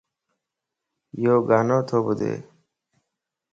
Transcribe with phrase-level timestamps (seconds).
[1.23, 2.21] يوڳانوتو ٻڌ